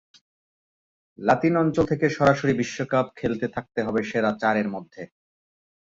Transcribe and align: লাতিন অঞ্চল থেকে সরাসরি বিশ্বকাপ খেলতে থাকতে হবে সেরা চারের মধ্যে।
লাতিন 1.19 1.53
অঞ্চল 1.57 1.85
থেকে 1.85 2.05
সরাসরি 2.09 2.53
বিশ্বকাপ 2.53 3.05
খেলতে 3.15 3.45
থাকতে 3.47 3.79
হবে 3.83 4.01
সেরা 4.03 4.31
চারের 4.41 4.67
মধ্যে। 4.69 5.01